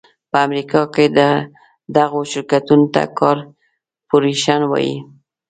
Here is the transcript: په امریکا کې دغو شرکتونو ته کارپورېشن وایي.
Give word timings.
په 0.31 0.37
امریکا 0.45 0.81
کې 0.93 1.05
دغو 1.95 2.21
شرکتونو 2.31 2.85
ته 2.93 3.01
کارپورېشن 3.19 4.61
وایي. 4.67 4.95